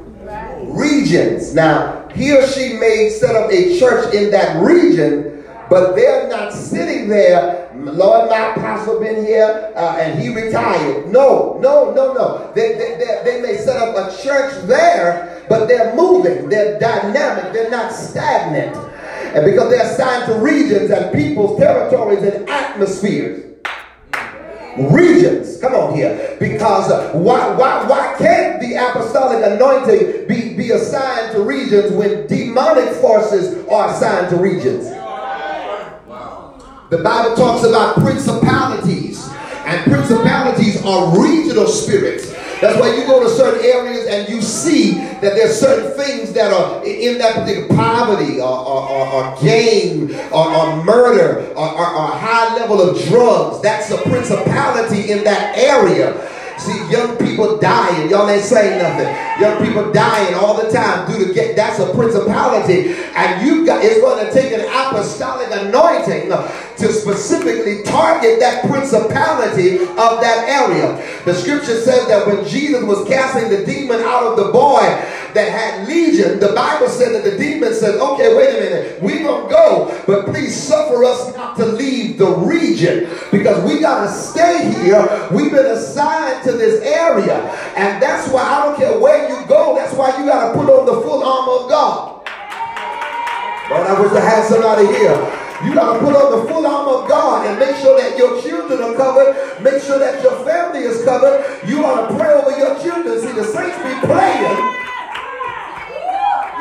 [0.67, 1.55] Regions.
[1.55, 6.53] Now, he or she may set up a church in that region, but they're not
[6.53, 11.07] sitting there Lord, my apostle been here uh, and he retired.
[11.07, 12.51] No, no, no, no.
[12.55, 16.49] They, they, they, they, may set up a church there, but they're moving.
[16.49, 17.53] They're dynamic.
[17.53, 18.75] They're not stagnant.
[19.35, 23.43] And because they're assigned to regions and people's territories and atmospheres.
[24.77, 26.37] Regions, come on here.
[26.39, 32.27] Because uh, why, why, why can't the apostolic anointing be, be assigned to regions when
[32.27, 34.94] demonic forces are assigned to regions?
[36.89, 39.27] The Bible talks about principalities,
[39.65, 42.31] and principalities are regional spirits.
[42.61, 46.53] That's why you go to certain areas and you see that there's certain things that
[46.53, 51.87] are in that particular poverty or, or, or, or game or, or murder or, or,
[51.87, 53.61] or high level of drugs.
[53.63, 56.31] That's a principality in that area.
[56.57, 58.09] See, young people dying.
[58.09, 59.41] Y'all ain't saying nothing.
[59.41, 62.93] Young people dying all the time due to get that's a principality.
[63.15, 66.29] And you got it's going to take an apostolic anointing
[66.77, 70.95] to specifically target that principality of that area.
[71.25, 74.81] The scripture says that when Jesus was casting the demon out of the boy
[75.33, 79.19] that had legion, the Bible said that the demon said, okay, wait a minute, we
[79.19, 84.73] gonna go, but please suffer us not to leave the region because we gotta stay
[84.83, 85.29] here.
[85.31, 87.37] We've been assigned to this area.
[87.77, 90.85] And that's why I don't care where you go, that's why you gotta put on
[90.85, 92.11] the full armor of God.
[93.69, 95.44] Lord, I wish I had somebody here.
[95.65, 98.39] You got to put on the full armor of God and make sure that your
[98.41, 99.63] children are covered.
[99.63, 101.41] Make sure that your family is covered.
[101.67, 103.19] You ought to pray over your children.
[103.19, 104.57] See, the saints be praying.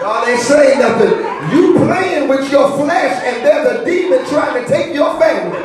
[0.00, 1.12] Y'all ain't saying nothing.
[1.52, 5.58] You playing with your flesh and there's a demon trying to take your family.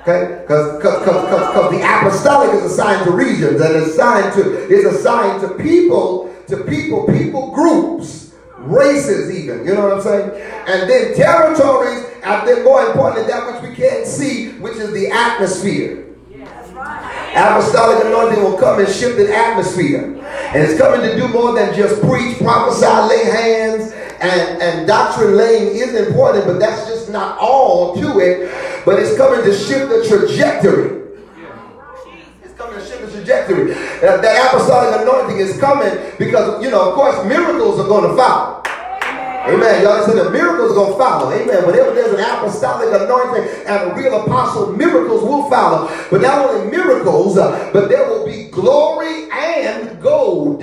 [0.00, 0.42] Okay?
[0.42, 6.64] Because the apostolic is assigned to regions and assigned to is assigned to people, to
[6.64, 8.23] people, people groups
[8.66, 10.30] races even, you know what I'm saying?
[10.66, 15.10] And then territories, and then more importantly, that which we can't see, which is the
[15.10, 16.04] atmosphere.
[17.36, 20.04] Apostolic anointing will come and shift the atmosphere.
[20.54, 25.36] And it's coming to do more than just preach, prophesy, lay hands, and, and doctrine
[25.36, 28.84] laying is important, but that's just not all to it.
[28.84, 31.02] But it's coming to shift the trajectory
[32.42, 33.72] It's coming to shift the trajectory.
[34.04, 38.14] Uh, that apostolic anointing is coming because, you know, of course, miracles are going to
[38.14, 38.60] follow.
[39.48, 39.82] Amen.
[39.82, 41.32] Y'all said the miracles are going to follow.
[41.32, 41.66] Amen.
[41.66, 45.88] Whenever there's an apostolic anointing and a real apostle, miracles will follow.
[46.10, 50.60] But not only miracles, uh, but there will be glory and gold.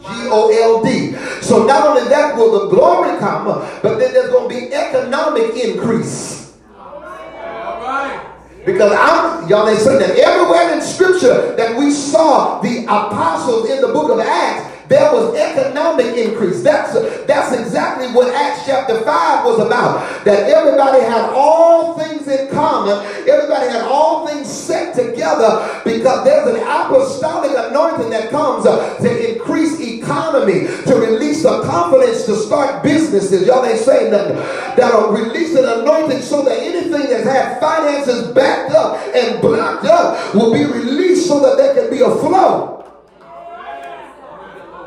[0.00, 1.12] G-O-L-D.
[1.42, 3.46] So not only that will the glory come,
[3.82, 6.56] but then there's going to be economic increase.
[6.78, 8.37] All right.
[8.72, 13.80] Because I'm, y'all ain't saying that everywhere in scripture that we saw the apostles in
[13.80, 16.62] the book of Acts, there was economic increase.
[16.62, 16.94] That's,
[17.26, 20.24] that's exactly what Acts chapter 5 was about.
[20.24, 23.04] That everybody had all things in common.
[23.28, 29.34] Everybody had all things set together because there's an apostolic anointing that comes uh, to
[29.34, 33.46] increase economy, to release the confidence to start businesses.
[33.46, 34.36] Y'all ain't saying nothing.
[34.76, 40.34] That'll release an anointing so that anything that's had finances backed up and blocked up
[40.34, 42.77] will be released so that there can be a flow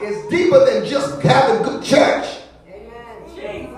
[0.04, 2.26] is deeper than just having good church.
[2.68, 3.72] Amen.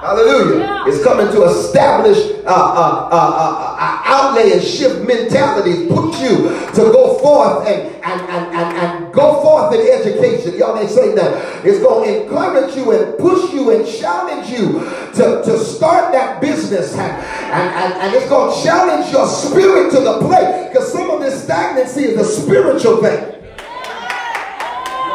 [0.00, 0.84] Hallelujah.
[0.86, 6.48] It's coming to establish uh, uh, uh, uh, uh outlay and shift mentalities, put you
[6.74, 10.58] to go forth and, and, and, and, and go forth in education.
[10.58, 11.64] Y'all ain't saying that.
[11.64, 14.80] It's going to encourage you and push you and challenge you
[15.14, 16.92] to, to start that business.
[16.94, 21.10] And, and, and, and it's going to challenge your spirit to the plate because some
[21.10, 23.29] of this stagnancy is a spiritual thing.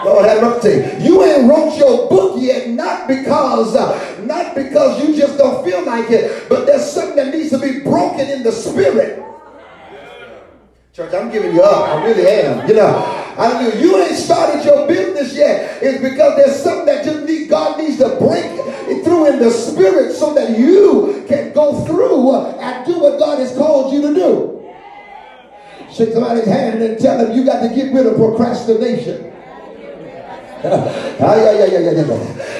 [0.06, 1.04] Lord have mercy.
[1.04, 5.84] You ain't wrote your book yet, not because, uh, not because you just don't feel
[5.86, 9.24] like it, but there's something that needs to be broken in the spirit.
[10.94, 11.90] Church, I'm giving you up.
[11.90, 12.66] I really am.
[12.70, 15.84] You know, I mean, you ain't started your business yet.
[15.84, 18.50] It's because there's something that just need, God needs to break
[19.04, 23.54] through in the spirit so that you can go through and do what God has
[23.58, 24.56] called you to do.
[25.92, 29.34] Shake somebody's hand and tell them you got to get rid of procrastination.
[29.34, 29.36] ah,
[29.78, 30.55] yeah, yeah, yeah, yeah, yeah.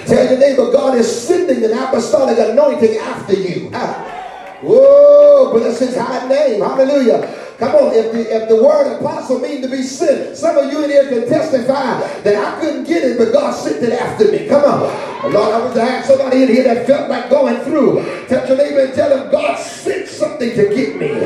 [0.06, 3.72] Tell your neighbor, God is sending an apostolic anointing after you.
[3.74, 4.60] Ah.
[4.64, 6.62] Oh, bless his high name.
[6.62, 7.45] Hallelujah.
[7.58, 10.84] Come on, if the, if the word apostle mean to be sent, some of you
[10.84, 14.48] in here can testify that I couldn't get it, but God sent it after me.
[14.48, 14.82] Come on.
[15.24, 18.04] Oh, Lord, I was to have somebody in here that felt like going through.
[18.28, 21.22] Touch your neighbor and tell him God sent something to get me.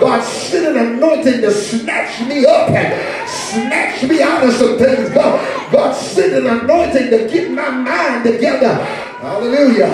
[0.00, 5.10] God sent an anointing to snatch me up and snatch me out of some things.
[5.10, 8.86] God, God sent an anointing to get my mind together.
[9.20, 9.88] Hallelujah.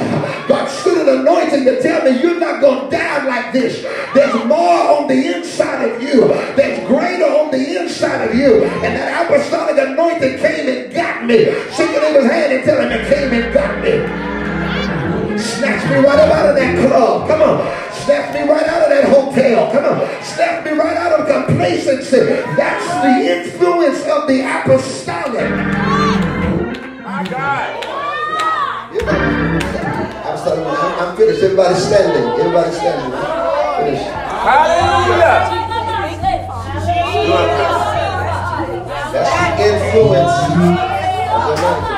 [0.48, 3.82] God sent an anointing to tell me you're not going to die like this.
[4.14, 6.26] There's more on the inside of you.
[6.56, 8.64] There's greater on the inside of you.
[8.64, 11.44] And that apostolic anointing came and got me.
[11.70, 15.38] Shake your neighbor's hand and tell him it came and got me.
[15.38, 17.28] Snatch me right up out of that club.
[17.28, 17.92] Come on.
[18.04, 19.70] Snatch me right out of that hotel.
[19.70, 20.24] Come on.
[20.24, 22.18] Snatch me right out of complacency.
[22.56, 25.48] That's the influence of the apostolic.
[27.04, 27.81] My God.
[31.02, 31.42] I'm, finished.
[31.42, 32.22] Everybody standing.
[32.38, 33.10] Everybody standing.
[33.10, 34.06] Finish.
[34.46, 35.58] Hallelujah.
[39.12, 40.34] That's the influence
[41.32, 41.92] of the anointing.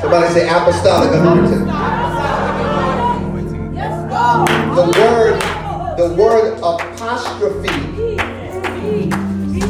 [0.00, 1.64] Somebody say apostolic anointing.
[4.76, 5.36] The word,
[5.98, 7.76] the word apostrophe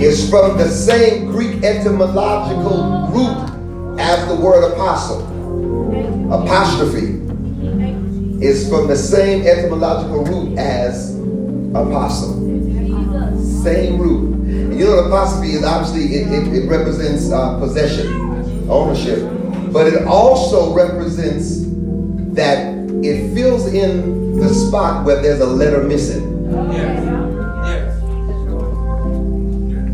[0.04, 3.57] is from the same Greek etymological root
[3.98, 5.26] as the word apostle.
[6.32, 7.18] Apostrophe
[8.44, 11.18] is from the same etymological root as
[11.70, 12.34] apostle.
[13.62, 14.34] Same root.
[14.34, 18.06] And you know, apostrophe is obviously, it, it, it represents uh, possession,
[18.70, 19.18] ownership.
[19.72, 21.64] But it also represents
[22.34, 26.48] that it fills in the spot where there's a letter missing.
[26.72, 27.04] Yes.
[27.66, 28.02] Yes.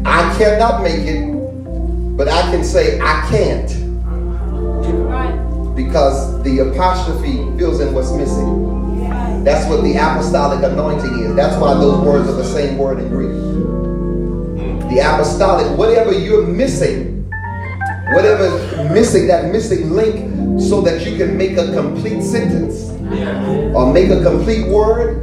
[0.06, 1.26] I cannot make it,
[2.16, 3.83] but I can say I can't
[5.74, 9.04] because the apostrophe fills in what's missing.
[9.44, 11.34] That's what the apostolic anointing is.
[11.34, 13.30] That's why those words are the same word in Greek.
[14.90, 17.28] The apostolic, whatever you're missing,
[18.12, 18.48] whatever
[18.92, 22.90] missing, that missing link, so that you can make a complete sentence
[23.74, 25.20] or make a complete word,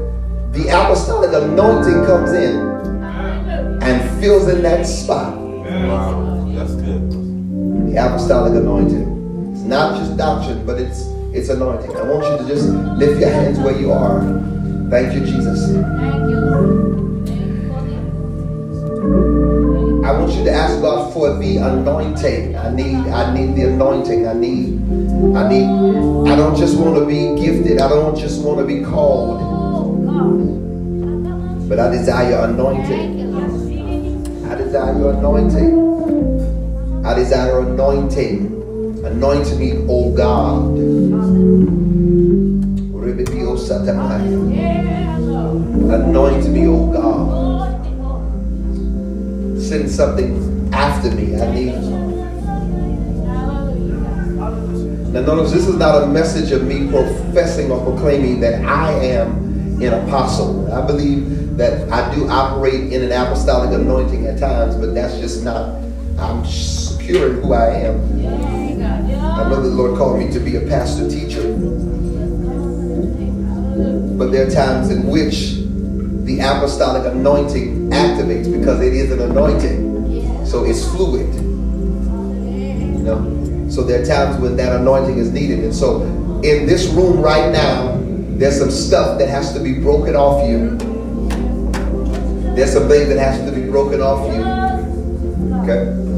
[0.54, 2.60] the apostolic anointing comes in
[3.82, 5.38] and fills in that spot.
[5.38, 7.12] Wow, that's good.
[7.12, 9.21] The apostolic anointing
[9.62, 11.02] not just doctrine, but it's
[11.34, 11.96] it's anointing.
[11.96, 14.22] I want you to just lift your hands where you are.
[14.90, 15.76] Thank you, Jesus.
[20.04, 22.58] I want you to ask God for the anointing.
[22.58, 24.28] I need, I need the anointing.
[24.28, 24.82] I need,
[25.38, 25.68] I need,
[26.30, 27.80] I don't just want to be gifted.
[27.80, 29.40] I don't just want to be called.
[31.70, 33.22] But I desire anointing.
[34.52, 37.06] I desire your anointing.
[37.06, 38.61] I desire anointing.
[39.04, 40.78] Anoint me, O God.
[45.92, 47.32] Anoint me, O God.
[49.60, 51.36] Send something after me.
[51.36, 51.74] I need.
[55.12, 59.82] Now, notice this is not a message of me professing or proclaiming that I am
[59.82, 60.72] an apostle.
[60.72, 65.44] I believe that I do operate in an apostolic anointing at times, but that's just
[65.44, 65.76] not,
[66.20, 68.61] I'm secure in who I am.
[69.42, 71.42] I know the Lord called me to be a pastor teacher.
[74.16, 75.56] But there are times in which
[76.26, 80.46] the apostolic anointing activates because it is an anointing.
[80.46, 81.34] So it's fluid.
[81.34, 83.68] You know?
[83.72, 85.64] So there are times when that anointing is needed.
[85.64, 86.04] And so
[86.44, 87.98] in this room right now,
[88.38, 90.78] there's some stuff that has to be broken off you.
[92.56, 94.44] There's some things that has to be broken off you.
[95.64, 96.11] Okay?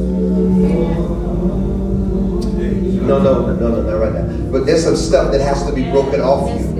[3.03, 4.51] No, no, no, no, no, not right now.
[4.51, 6.79] But there's some stuff that has to be broken off you.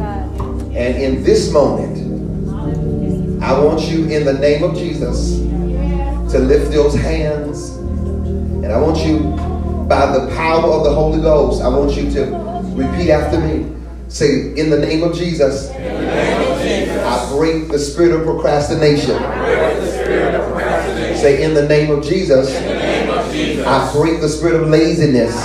[0.74, 2.00] And in this moment,
[3.44, 5.40] I want you in the name of Jesus
[6.32, 7.76] to lift those hands.
[7.76, 9.20] And I want you,
[9.90, 12.26] by the power of the Holy Ghost, I want you to
[12.74, 13.76] repeat after me.
[14.08, 19.18] Say, in the name of Jesus, I break the spirit of procrastination.
[21.18, 22.56] Say, in the name of Jesus,
[23.66, 25.36] I break the spirit of laziness.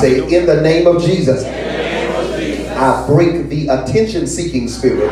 [0.00, 5.10] Say, in the name of Jesus, I break the attention seeking spirit.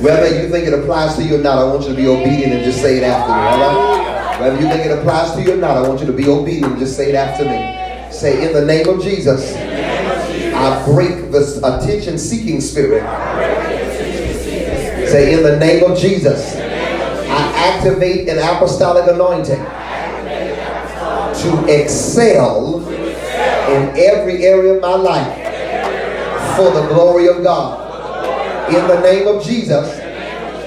[0.00, 2.52] Whether you think it applies to you or not, I want you to be obedient
[2.52, 3.38] and just say it after me.
[3.38, 4.40] Right?
[4.40, 6.72] Whether you think it applies to you or not, I want you to be obedient
[6.72, 8.12] and just say it after me.
[8.12, 13.02] Say, in the name of Jesus, I break the attention seeking spirit.
[15.08, 19.64] Say, in the name of Jesus, I activate an apostolic anointing
[21.44, 22.73] to excel
[23.74, 25.34] in every area of my life
[26.56, 27.80] for the glory of God.
[28.72, 30.00] In the name of Jesus,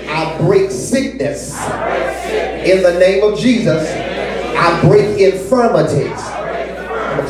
[0.09, 1.53] I break sickness.
[2.67, 3.89] In the name of Jesus,
[4.57, 6.19] I break infirmities.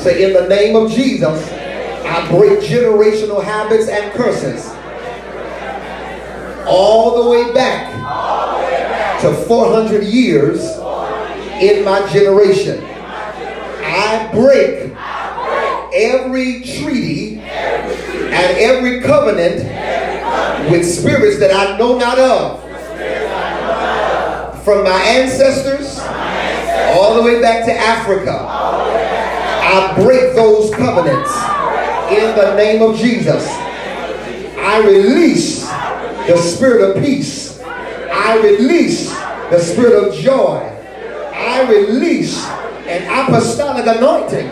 [0.02, 1.48] Say, in the name of Jesus,
[2.06, 4.74] I break generational habits and curses.
[6.68, 7.92] All the way back
[9.22, 10.62] to 400 years
[11.62, 12.84] in my generation.
[12.84, 14.94] I break
[15.98, 19.64] every treaty and every covenant
[20.70, 22.64] with spirits that I know not of.
[24.64, 25.98] From my ancestors
[26.92, 28.46] all the way back to Africa.
[29.70, 31.32] I break those covenants
[32.12, 33.48] in the name of Jesus.
[34.60, 35.68] I release
[36.28, 37.60] the spirit of peace.
[37.62, 39.10] I release
[39.50, 40.60] the spirit of joy.
[41.34, 42.46] I release
[42.88, 44.52] an apostolic anointing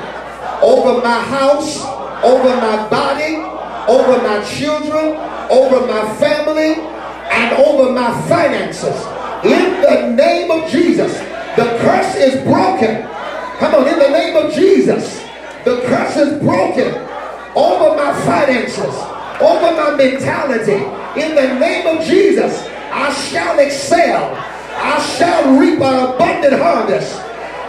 [0.66, 1.86] over my house,
[2.24, 3.36] over my body,
[3.88, 5.16] over my children,
[5.52, 6.74] over my family,
[7.32, 8.98] and over my finances.
[9.46, 11.14] In the name of Jesus,
[11.56, 13.04] the curse is broken.
[13.60, 15.22] Come on, in the name of Jesus,
[15.64, 16.94] the curse is broken
[17.56, 18.96] over my finances,
[19.40, 20.84] over my mentality.
[21.22, 24.36] In the name of Jesus, I shall excel.
[24.78, 27.25] I shall reap an abundant harvest.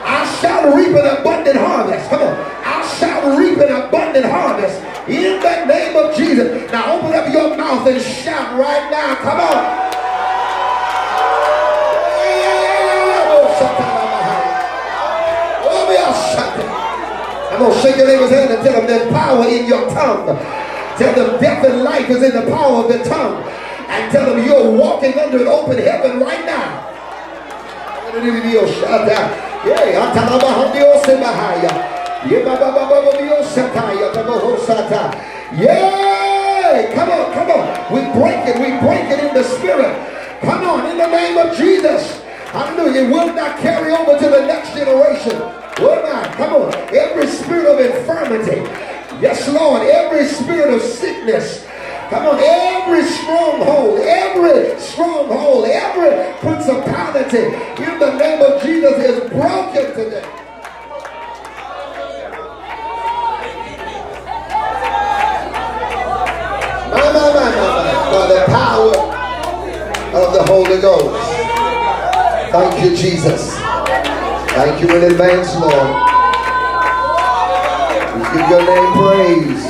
[0.07, 2.09] I shall reap an abundant harvest.
[2.09, 2.35] Come on.
[2.65, 6.71] I shall reap an abundant harvest in the name of Jesus.
[6.71, 9.17] Now open up your mouth and shout right now.
[9.17, 9.87] Come on.
[17.57, 20.27] I'm going to shake your neighbor's hand and tell them there's power in your tongue.
[20.99, 23.43] Tell them death and life is in the power of the tongue.
[23.89, 26.83] And tell them you're walking under an open heaven right now.
[29.67, 29.87] Yeah,
[74.97, 75.93] in advance, Lord.
[78.17, 79.67] We give your name praise.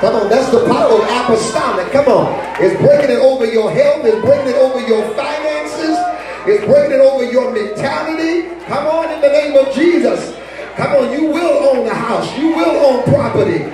[0.00, 1.92] Come on, that's the power of apostolic.
[1.92, 2.32] Come on.
[2.62, 4.06] It's breaking it over your health.
[4.06, 5.98] It's breaking it over your finances.
[6.46, 8.48] It's breaking it over your mentality.
[8.64, 10.34] Come on, in the name of Jesus.
[10.76, 12.38] Come on, you will own the house.
[12.38, 13.67] You will own property.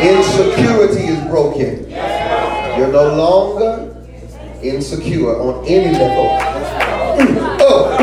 [0.00, 1.90] Insecurity is broken.
[2.78, 3.96] You're no longer
[4.62, 6.28] insecure on any level.
[7.60, 7.96] Oh,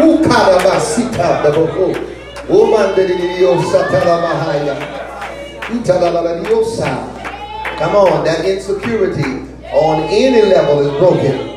[7.80, 11.54] Come on, that insecurity on any level is broken.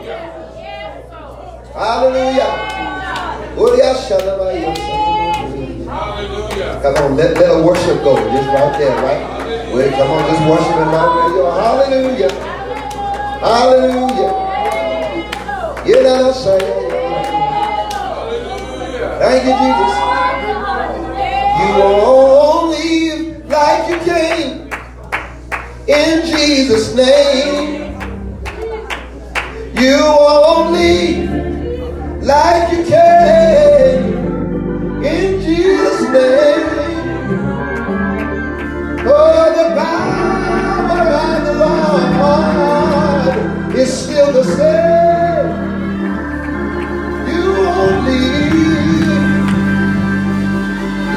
[1.72, 2.52] Hallelujah.
[3.58, 3.76] Oh,
[6.82, 8.16] Come on, let, let a worship go.
[8.16, 9.74] Just right there, right?
[9.74, 11.60] Wait, come on, just worship him right are.
[11.62, 12.30] Hallelujah.
[13.40, 14.32] Hallelujah.
[19.18, 19.92] Thank you, Jesus.
[21.60, 21.68] You
[22.68, 24.68] leave like you came.
[25.88, 27.96] In Jesus' name.
[29.80, 29.98] You
[30.72, 31.30] leave
[32.22, 33.75] like you came.
[35.04, 36.96] In Jesus' name.
[39.06, 41.00] Oh, the power
[41.36, 41.54] of the
[43.66, 45.76] Lord is still the same.
[47.28, 49.40] You won't leave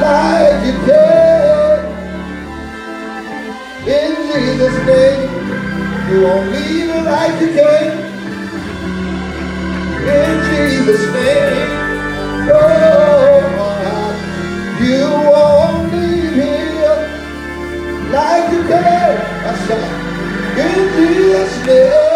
[0.01, 2.09] like you can.
[3.88, 5.30] In Jesus' name,
[6.11, 8.19] you won't leave like you can.
[9.93, 11.88] In Jesus' name,
[12.51, 13.59] oh,
[14.89, 17.21] you won't leave here
[18.11, 18.63] like you.
[18.67, 20.57] That's right.
[20.65, 22.09] In Jesus' name,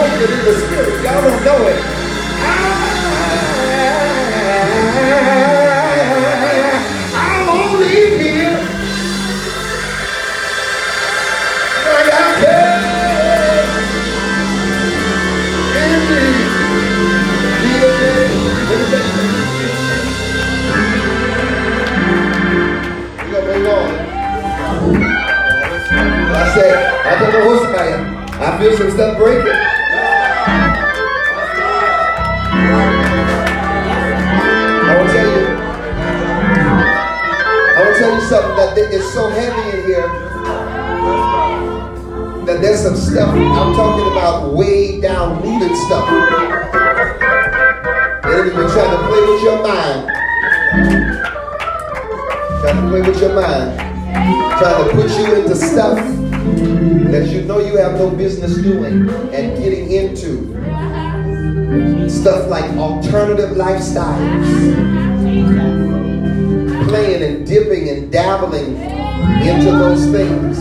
[0.00, 1.04] broken in the spirit.
[1.04, 1.80] Y'all don't know it.
[26.32, 26.74] I, said,
[27.06, 28.02] I don't know what's saying.
[28.40, 29.59] I feel some stuff breaking.
[38.76, 40.08] You something so heavy in here
[42.46, 46.08] that there's some stuff I'm talking about way down rooted stuff.
[48.22, 50.08] The enemy been trying to play with your mind.
[52.60, 53.78] Trying to play with your mind.
[54.58, 55.98] Trying to put you into stuff
[57.10, 60.48] that you know you have no business doing and getting into.
[62.08, 64.90] Stuff like alternative lifestyles.
[66.90, 68.76] Playing and dipping and dabbling
[69.46, 70.58] into those things.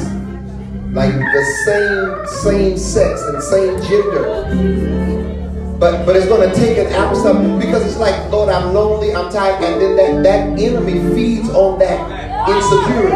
[0.93, 5.75] Like the same same sex and same gender.
[5.79, 9.63] But but it's gonna take an apostolic because it's like, Lord, I'm lonely, I'm tired,
[9.63, 11.97] and then that, that enemy feeds on that
[12.47, 13.15] insecurity.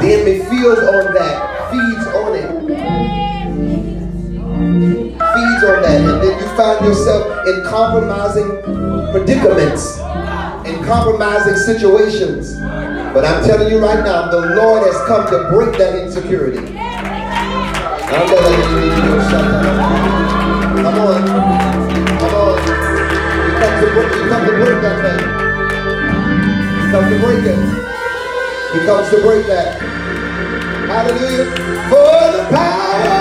[0.00, 2.48] The enemy feels on that, feeds on it.
[5.18, 6.00] Feeds on that.
[6.00, 8.48] And then you find yourself in compromising
[9.12, 9.98] predicaments,
[10.68, 12.58] in compromising situations.
[12.60, 16.58] But I'm telling you right now, the Lord has come to break that insecurity.
[16.58, 18.48] Come on.
[20.82, 22.58] Come on.
[23.48, 25.20] You come to break, you come to break that thing.
[26.76, 27.60] You come to break it.
[28.72, 29.80] He comes to break that.
[30.88, 31.46] Hallelujah.
[31.88, 33.20] For the power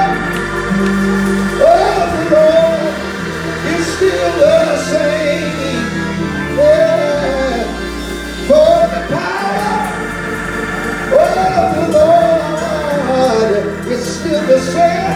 [1.64, 2.82] of the Lord
[3.74, 5.16] is still the same.
[13.89, 15.08] Is still the same.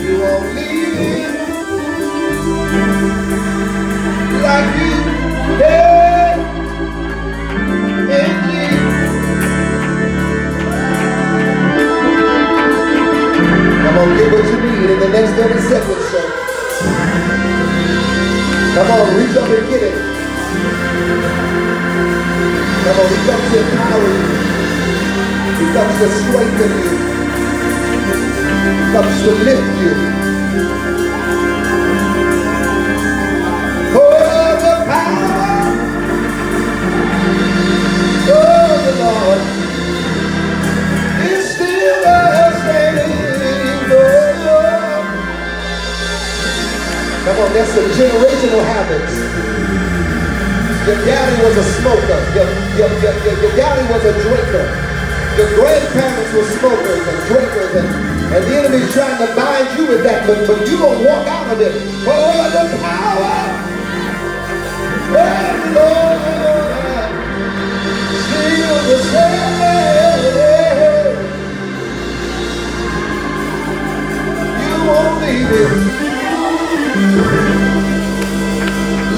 [0.00, 1.34] You won't leave
[4.42, 4.94] like you
[5.58, 6.36] did.
[13.82, 16.24] Come on, get what you need in the next 30 seconds, sir.
[18.74, 20.18] Come on, reach up and get it.
[22.84, 24.38] Come on, he comes to empower you.
[25.58, 27.18] He comes to strengthen you.
[28.70, 29.94] He comes to lift you.
[33.92, 34.18] For
[34.64, 35.88] the power
[38.14, 39.42] of the Lord
[41.32, 43.90] is still the same.
[43.90, 45.30] Oh.
[47.24, 49.47] Come on, that's some generational habits.
[50.88, 52.16] Your daddy was a smoker.
[52.32, 52.48] Your,
[52.80, 54.64] your, your, your, your daddy was a drinker.
[55.36, 57.88] Your grandparents were smokers and drinkers and,
[58.32, 61.52] and the enemy's trying to bind you with that, but, but you don't walk out
[61.52, 61.72] of it.
[62.04, 63.68] For oh, the power
[65.12, 65.28] the
[65.76, 66.18] Lord
[68.88, 69.58] the same.
[74.64, 75.98] You won't it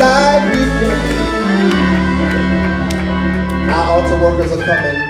[0.01, 1.20] like you can.
[4.11, 5.10] Altar workers are coming.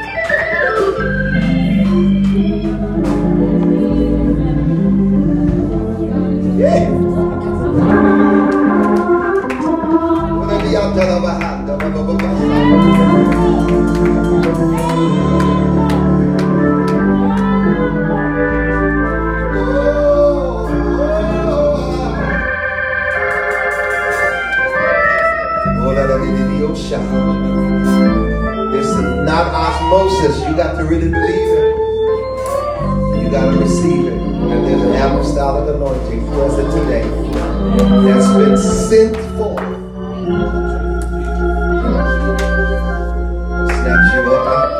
[30.11, 30.48] Osmosis.
[30.48, 31.76] You got to really believe it.
[33.22, 34.12] You got to receive it.
[34.12, 37.04] And there's an apostolic anointing for us today
[38.04, 39.61] that's been sent forth.
[44.12, 44.70] You up.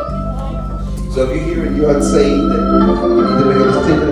[1.13, 4.11] So if you're here and you're unsaved and you need to